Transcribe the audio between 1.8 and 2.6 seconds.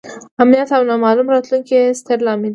یې ستر لامل دی.